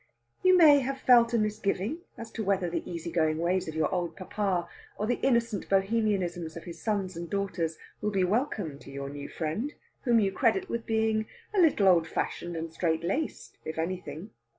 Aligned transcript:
You 0.41 0.57
may 0.57 0.79
have 0.79 0.97
felt 0.99 1.31
a 1.31 1.37
misgiving 1.37 1.99
as 2.17 2.31
to 2.31 2.43
whether 2.43 2.71
the 2.71 2.81
easy 2.91 3.11
going 3.11 3.37
ways 3.37 3.67
of 3.67 3.75
your 3.75 3.93
old 3.93 4.15
papa, 4.15 4.67
or 4.97 5.05
the 5.05 5.19
innocent 5.21 5.69
Bohemianisms 5.69 6.57
of 6.57 6.63
his 6.63 6.81
sons 6.81 7.15
and 7.15 7.29
daughters 7.29 7.77
will 8.01 8.09
be 8.09 8.23
welcome 8.23 8.79
to 8.79 8.89
your 8.89 9.09
new 9.11 9.29
friend, 9.29 9.73
whom 10.01 10.19
you 10.19 10.31
credit 10.31 10.69
with 10.69 10.87
being 10.87 11.27
a 11.53 11.59
little 11.61 11.87
old 11.87 12.07
fashioned 12.07 12.55
and 12.55 12.73
strait 12.73 13.03
laced, 13.03 13.59
if 13.63 13.77
anything. 13.77 14.31